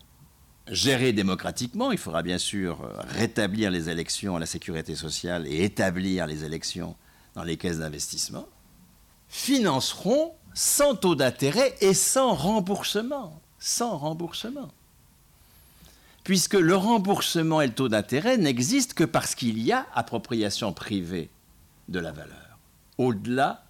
[0.68, 5.64] gérées démocratiquement, il faudra bien sûr euh, rétablir les élections à la sécurité sociale et
[5.64, 6.96] établir les élections
[7.34, 8.46] dans les caisses d'investissement,
[9.28, 13.40] financeront sans taux d'intérêt et sans remboursement.
[13.58, 14.70] Sans remboursement.
[16.24, 21.30] Puisque le remboursement et le taux d'intérêt n'existent que parce qu'il y a appropriation privée
[21.88, 22.58] de la valeur,
[22.98, 23.64] au-delà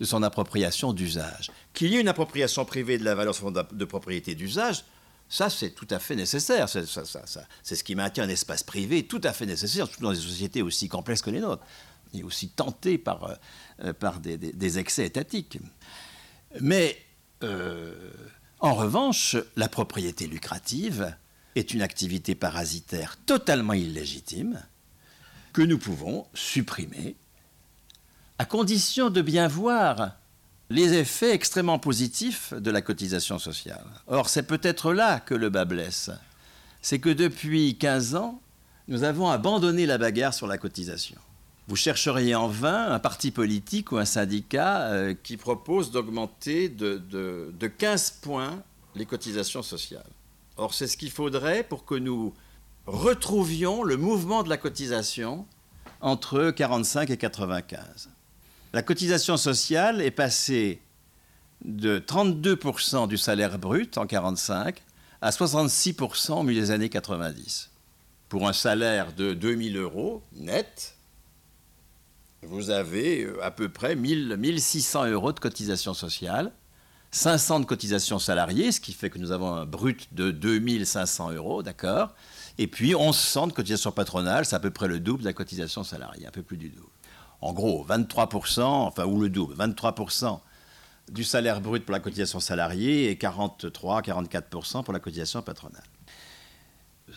[0.00, 1.50] de son appropriation d'usage.
[1.72, 3.34] Qu'il y ait une appropriation privée de la valeur
[3.72, 4.84] de propriété d'usage,
[5.28, 6.68] ça c'est tout à fait nécessaire.
[6.68, 10.62] C'est ce qui maintient un espace privé tout à fait nécessaire, surtout dans des sociétés
[10.62, 11.62] aussi complexes que les nôtres,
[12.14, 13.36] et aussi tentées par,
[13.82, 15.58] euh, par des, excès étatiques.
[16.60, 16.98] Mais
[17.42, 17.94] euh,
[18.60, 21.14] en revanche, la propriété lucrative
[21.54, 24.62] est une activité parasitaire totalement illégitime
[25.52, 27.16] que nous pouvons supprimer
[28.38, 30.12] à condition de bien voir
[30.68, 33.84] les effets extrêmement positifs de la cotisation sociale.
[34.08, 36.10] Or, c'est peut-être là que le bas blesse.
[36.82, 38.40] C'est que depuis 15 ans,
[38.88, 41.18] nous avons abandonné la bagarre sur la cotisation.
[41.68, 47.02] Vous chercheriez en vain un parti politique ou un syndicat euh, qui propose d'augmenter de,
[47.08, 48.62] de 15 points
[48.94, 50.10] les cotisations sociales.
[50.56, 52.34] Or, c'est ce qu'il faudrait pour que nous
[52.86, 55.44] retrouvions le mouvement de la cotisation
[56.00, 58.10] entre 45 et 95
[58.76, 60.82] la cotisation sociale est passée
[61.64, 64.82] de 32% du salaire brut en 1945
[65.22, 67.70] à 66% au milieu des années 90.
[68.28, 70.95] Pour un salaire de 2000 euros net,
[72.46, 76.52] vous avez euh, à peu près 1000, 1600 euros de cotisation sociale,
[77.10, 81.62] 500 de cotisation salariée, ce qui fait que nous avons un brut de 2500 euros,
[81.62, 82.14] d'accord?
[82.58, 85.84] Et puis 1100 de cotisation patronale, c'est à peu près le double de la cotisation
[85.84, 86.88] salariée, un peu plus du double
[87.40, 90.40] en gros, 23%, enfin, ou le double, 23%
[91.10, 95.84] du salaire brut pour la cotisation salariée et 43-44% pour la cotisation patronale.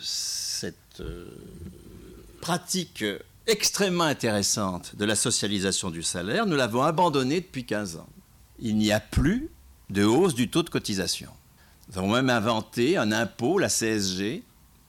[0.00, 1.26] Cette euh,
[2.40, 3.04] pratique
[3.46, 8.08] extrêmement intéressante de la socialisation du salaire, nous l'avons abandonnée depuis 15 ans.
[8.58, 9.48] Il n'y a plus
[9.88, 11.30] de hausse du taux de cotisation.
[11.88, 14.42] Nous avons même inventé un impôt, la CSG,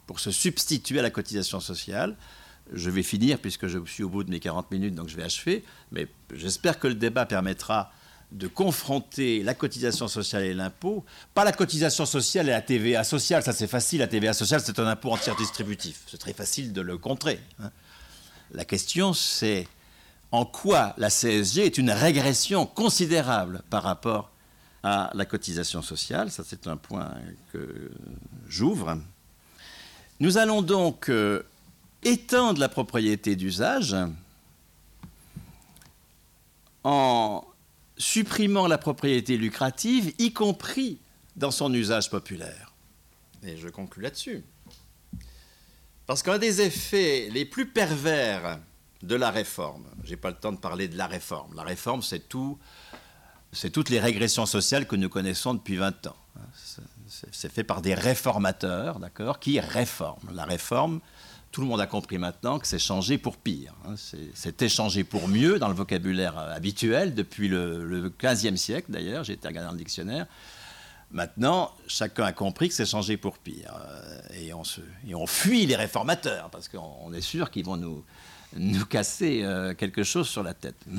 [0.05, 2.15] pour se substituer à la cotisation sociale,
[2.73, 5.23] je vais finir puisque je suis au bout de mes 40 minutes, donc je vais
[5.23, 5.63] achever.
[5.91, 7.91] Mais j'espère que le débat permettra
[8.31, 11.03] de confronter la cotisation sociale et l'impôt.
[11.33, 13.99] Pas la cotisation sociale et la TVA sociale, ça c'est facile.
[13.99, 16.03] La TVA sociale, c'est un impôt entier distributif.
[16.07, 17.39] C'est très facile de le contrer.
[17.59, 17.71] Hein.
[18.53, 19.67] La question, c'est
[20.31, 24.31] en quoi la CSG est une régression considérable par rapport
[24.83, 26.31] à la cotisation sociale.
[26.31, 27.13] Ça, c'est un point
[27.53, 27.91] que
[28.47, 28.97] j'ouvre.
[30.19, 31.43] Nous allons donc euh,
[32.03, 33.95] étendre la propriété d'usage
[36.83, 37.45] en
[37.97, 40.97] supprimant la propriété lucrative, y compris
[41.35, 42.73] dans son usage populaire.
[43.43, 44.43] Et je conclus là-dessus.
[46.07, 48.59] Parce qu'un des effets les plus pervers
[49.03, 52.27] de la réforme, j'ai pas le temps de parler de la réforme, la réforme c'est
[52.27, 52.59] tout,
[53.51, 56.15] c'est toutes les régressions sociales que nous connaissons depuis 20 ans.
[57.31, 60.31] C'est fait par des réformateurs, d'accord, qui réforment.
[60.33, 61.01] La réforme,
[61.51, 63.73] tout le monde a compris maintenant que c'est changé pour pire.
[63.85, 63.95] Hein.
[64.33, 69.33] C'était changé pour mieux dans le vocabulaire euh, habituel depuis le, 15e siècle d'ailleurs, j'ai
[69.33, 70.27] été regarder dans le dictionnaire.
[71.11, 73.73] Maintenant, chacun a compris que c'est changé pour pire.
[73.75, 77.77] Euh, et on, se, et on fuit les réformateurs parce qu'on est sûr qu'ils vont
[77.77, 78.03] nous,
[78.55, 80.77] nous casser euh, quelque chose sur la tête.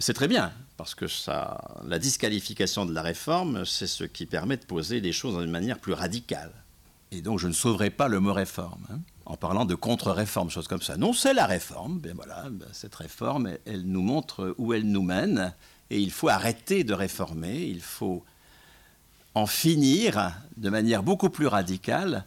[0.00, 4.56] C'est très bien, parce que ça, la disqualification de la réforme, c'est ce qui permet
[4.56, 6.52] de poser les choses d'une manière plus radicale.
[7.10, 10.68] Et donc, je ne sauverai pas le mot réforme hein, en parlant de contre-réforme, chose
[10.68, 10.96] comme ça.
[10.96, 11.98] Non, c'est la réforme.
[11.98, 15.52] Ben voilà, cette réforme, elle, nous montre où elle nous mène.
[15.90, 17.62] Et il faut arrêter de réformer.
[17.62, 18.24] Il faut
[19.34, 22.24] en finir de manière beaucoup plus radicale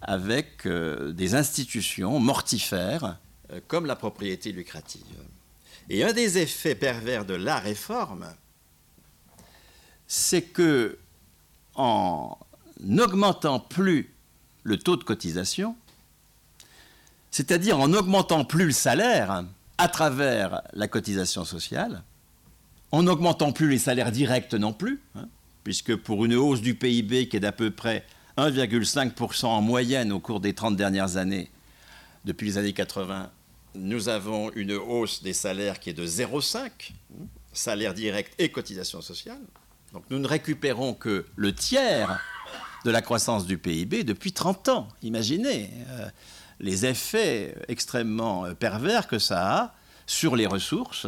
[0.00, 3.18] avec euh, des institutions mortifères
[3.52, 5.02] euh, comme la propriété lucrative.
[5.88, 8.26] Et un des effets pervers de la réforme,
[10.06, 10.98] c'est que
[11.74, 12.38] en
[12.80, 14.12] n'augmentant plus
[14.62, 15.76] le taux de cotisation,
[17.30, 19.44] c'est-à-dire en n'augmentant plus le salaire
[19.78, 22.02] à travers la cotisation sociale,
[22.92, 25.28] en n'augmentant plus les salaires directs non plus, hein,
[25.64, 28.04] puisque pour une hausse du PIB qui est d'à peu près
[28.36, 31.50] 1,5% en moyenne au cours des 30 dernières années,
[32.24, 33.30] depuis les années 80,
[33.74, 39.00] nous avons une hausse des salaires qui est de 0,5, hein, salaire direct et cotisation
[39.00, 39.40] sociale.
[39.92, 42.22] Donc nous ne récupérons que le tiers
[42.84, 44.88] de la croissance du PIB depuis 30 ans.
[45.02, 45.70] Imaginez.
[45.88, 46.08] Euh,
[46.60, 49.74] les effets extrêmement pervers que ça a
[50.06, 51.06] sur les ressources,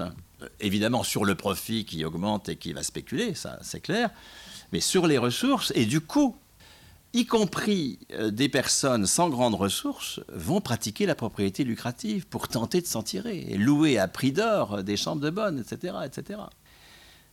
[0.61, 4.11] évidemment sur le profit qui augmente et qui va spéculer, ça c'est clair,
[4.73, 6.37] mais sur les ressources et du coup,
[7.13, 12.81] y compris euh, des personnes sans grandes ressources, vont pratiquer la propriété lucrative pour tenter
[12.81, 16.41] de s'en tirer et louer à prix d'or des chambres de bonne, etc., etc.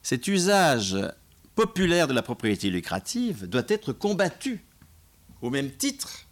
[0.04, 0.98] Cet usage
[1.56, 4.64] populaire de la propriété lucrative doit être combattu
[5.42, 6.26] au même titre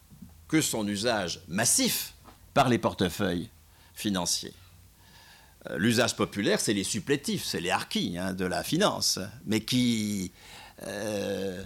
[0.47, 2.13] que son usage massif
[2.53, 3.49] par les portefeuilles
[3.93, 4.53] financiers.
[5.67, 10.31] Euh, l'usage populaire, c'est les supplétifs, c'est les harkis hein, de la finance, mais qui,
[10.83, 11.61] euh,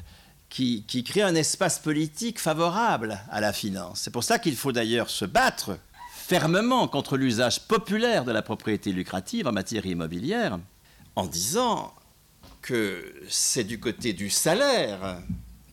[0.50, 4.02] qui, qui crée un espace politique favorable à la finance.
[4.02, 5.78] C'est pour ça qu'il faut d'ailleurs se battre
[6.12, 10.58] fermement contre l'usage populaire de la propriété lucrative en matière immobilière,
[11.16, 11.94] en disant
[12.62, 15.20] que c'est du côté du salaire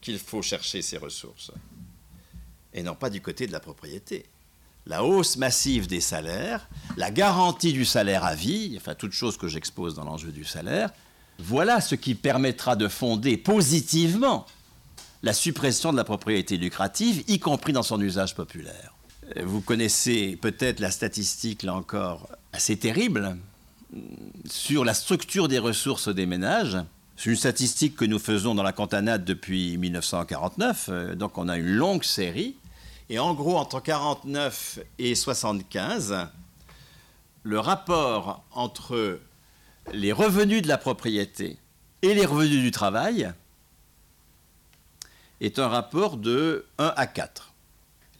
[0.00, 1.52] qu'il faut chercher ces ressources,
[2.74, 4.26] et non pas du côté de la propriété.
[4.86, 9.46] La hausse massive des salaires, la garantie du salaire à vie, enfin toute chose que
[9.46, 10.90] j'expose dans l'enjeu du salaire,
[11.38, 14.46] voilà ce qui permettra de fonder positivement
[15.22, 18.94] la suppression de la propriété lucrative, y compris dans son usage populaire.
[19.42, 23.36] Vous connaissez peut-être la statistique, là encore, assez terrible,
[24.48, 26.78] sur la structure des ressources des ménages.
[27.16, 31.58] C'est une statistique que nous faisons dans la cantanade depuis 1949, euh, donc on a
[31.58, 32.56] une longue série.
[33.12, 36.28] Et en gros, entre 49 et 75,
[37.42, 39.18] le rapport entre
[39.92, 41.58] les revenus de la propriété
[42.02, 43.32] et les revenus du travail
[45.40, 47.52] est un rapport de 1 à 4.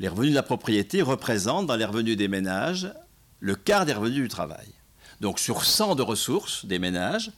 [0.00, 2.92] Les revenus de la propriété représentent dans les revenus des ménages
[3.38, 4.66] le quart des revenus du travail.
[5.20, 7.30] Donc sur 100 de ressources des ménages,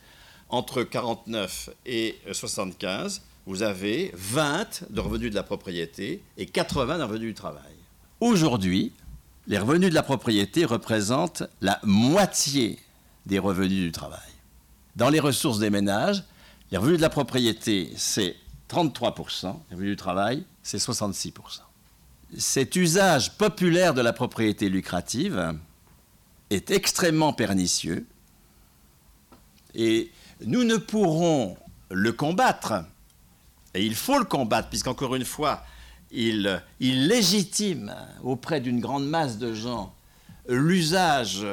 [0.49, 7.03] entre 49 et 75, vous avez 20 de revenus de la propriété et 80 de
[7.03, 7.75] revenus du travail.
[8.21, 8.93] Aujourd'hui,
[9.47, 12.79] les revenus de la propriété représentent la moitié
[13.27, 14.21] des revenus du travail.
[14.95, 16.23] Dans les ressources des ménages,
[16.71, 18.37] les revenus de la propriété, c'est
[18.71, 21.33] 33%, les revenus du travail, c'est 66%.
[22.39, 25.59] Cet usage populaire de la propriété lucrative
[26.51, 28.07] est extrêmement pernicieux
[29.75, 30.11] et
[30.45, 31.57] nous ne pourrons
[31.91, 32.85] le combattre,
[33.75, 35.65] et il faut le combattre, puisqu'encore une fois,
[36.11, 39.95] il, légitime auprès d'une grande masse de gens
[40.49, 41.47] l'usage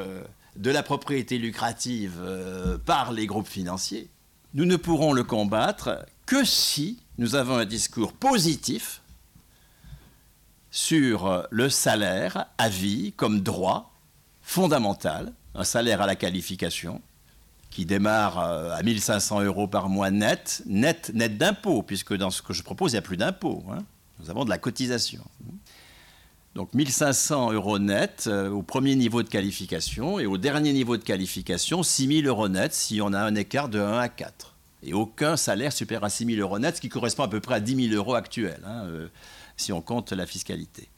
[0.56, 4.08] de la propriété lucrative euh, par les groupes financiers.
[4.52, 9.00] Nous ne pourrons le combattre que si nous avons un discours positif
[10.70, 13.92] sur le salaire à vie comme droit
[14.42, 17.00] fondamental, un salaire à la qualification,
[17.70, 22.42] qui démarre euh, à 1500 euros par mois net, net, net d'impôt, puisque dans ce
[22.42, 23.64] que je propose, il n'y a plus d'impôt.
[23.70, 23.84] Hein.
[24.18, 25.22] Nous avons de la cotisation.
[26.56, 31.04] Donc 1500 euros net euh, au premier niveau de qualification et au dernier niveau de
[31.04, 34.56] qualification, 6000 euros net si on a un écart de 1 à 4.
[34.82, 37.60] Et aucun salaire supérieur à 6000 euros net, ce qui correspond à peu près à
[37.60, 39.08] 10 000 euros actuels, hein, euh,
[39.56, 40.88] si on compte la fiscalité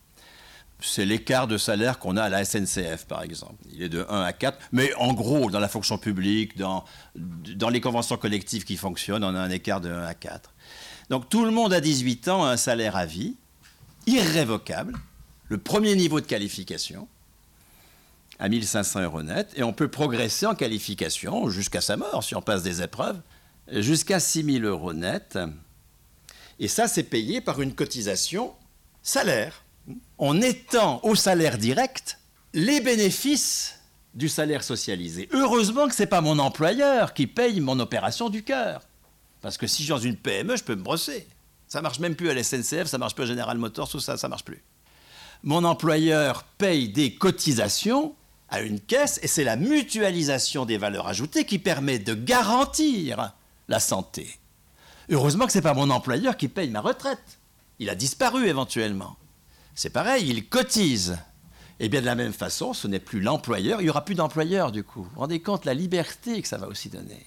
[0.82, 3.56] c'est l'écart de salaire qu'on a à la SNCF, par exemple.
[3.72, 4.58] Il est de 1 à 4.
[4.72, 9.34] Mais en gros, dans la fonction publique, dans, dans les conventions collectives qui fonctionnent, on
[9.34, 10.52] a un écart de 1 à 4.
[11.10, 13.34] Donc tout le monde à 18 ans a un salaire à vie,
[14.06, 14.96] irrévocable,
[15.48, 17.08] le premier niveau de qualification,
[18.38, 22.42] à 1500 euros net, et on peut progresser en qualification jusqu'à sa mort, si on
[22.42, 23.20] passe des épreuves,
[23.70, 25.38] jusqu'à 6000 euros net.
[26.58, 28.54] Et ça, c'est payé par une cotisation
[29.02, 29.61] salaire
[30.18, 32.18] on étend au salaire direct
[32.54, 33.78] les bénéfices
[34.14, 35.28] du salaire socialisé.
[35.32, 38.82] Heureusement que ce n'est pas mon employeur qui paye mon opération du cœur.
[39.40, 41.26] Parce que si suis dans une PME, je peux me brosser.
[41.66, 44.16] Ça marche même plus à la SNCF, ça marche plus à General Motors, tout ça,
[44.16, 44.62] ça marche plus.
[45.42, 48.14] Mon employeur paye des cotisations
[48.50, 53.32] à une caisse et c'est la mutualisation des valeurs ajoutées qui permet de garantir
[53.68, 54.38] la santé.
[55.08, 57.40] Heureusement que ce n'est pas mon employeur qui paye ma retraite.
[57.78, 59.16] Il a disparu éventuellement.
[59.74, 61.18] C'est pareil, il cotise.
[61.80, 64.70] Et bien de la même façon, ce n'est plus l'employeur, il n'y aura plus d'employeur
[64.70, 65.02] du coup.
[65.02, 67.26] Vous vous rendez compte la liberté que ça va aussi donner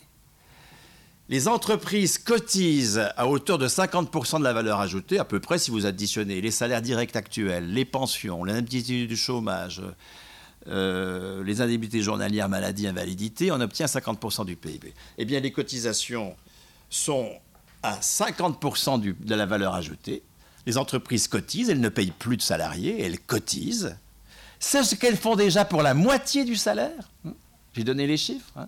[1.27, 5.71] les entreprises cotisent à hauteur de 50% de la valeur ajoutée, à peu près si
[5.71, 9.81] vous additionnez les salaires directs actuels, les pensions, l'indemnité du chômage,
[10.67, 14.93] euh, les indemnités journalières, maladie, invalidité, on obtient 50% du PIB.
[15.17, 16.35] Eh bien, les cotisations
[16.89, 17.31] sont
[17.81, 20.21] à 50% de la valeur ajoutée.
[20.65, 23.97] Les entreprises cotisent, elles ne payent plus de salariés, elles cotisent.
[24.59, 27.11] C'est ce qu'elles font déjà pour la moitié du salaire.
[27.25, 27.33] Hein.
[27.73, 28.51] J'ai donné les chiffres.
[28.55, 28.67] Hein.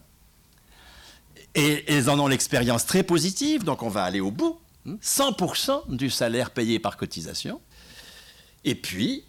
[1.55, 4.59] Et elles en ont l'expérience très positive, donc on va aller au bout.
[4.85, 5.81] 100% hein.
[5.89, 7.61] du salaire payé par cotisation.
[8.63, 9.23] Et puis,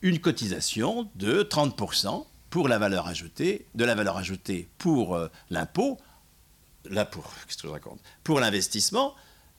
[0.00, 5.98] une cotisation de 30% pour la valeur ajoutée, de la valeur ajoutée pour euh, l'impôt,
[8.22, 9.14] pour l'investissement,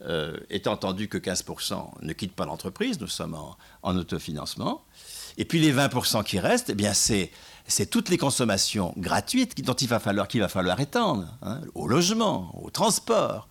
[0.06, 3.36] euh, étant entendu que 15% ne quittent pas l'entreprise, nous sommes
[3.82, 4.84] en, autofinancement.
[5.39, 7.32] Et puis les 20% qui restent, eh bien c'est,
[7.89, 12.52] toutes les consommations gratuites dont il va falloir, qu'il va falloir étendre, hein, au logement,
[12.64, 13.48] au transport.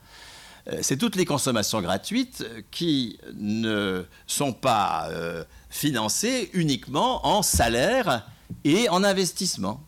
[0.69, 8.25] Euh, c'est toutes les consommations gratuites qui ne sont pas euh, financées uniquement en salaire
[8.63, 9.83] et en investissement.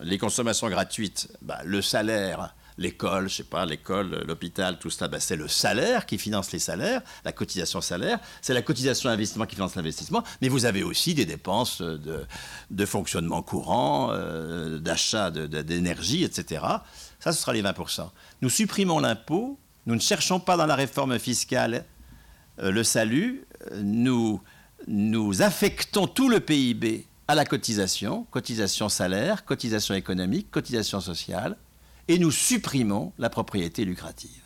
[0.00, 5.20] Les consommations gratuites, bah, le salaire l'école, je sais pas, l'école, l'hôpital, tout ça, ben,
[5.20, 9.54] c'est le salaire qui finance les salaires, la cotisation salaire, c'est la cotisation investissement qui
[9.54, 16.64] finance l'investissement, mais vous avez aussi des dépenses de, fonctionnement courant, euh, d'achat d'énergie, etc.
[17.20, 18.08] Ça, ce sera les 20%.
[18.40, 21.84] Nous supprimons l'impôt, nous ne cherchons pas dans la réforme fiscale
[22.60, 23.44] euh, le salut,
[23.76, 24.40] nous,
[24.88, 31.56] nous affectons tout le PIB à la cotisation, cotisation salaire, cotisation économique, cotisation sociale,
[32.08, 34.39] et nous supprimons la propriété lucrative.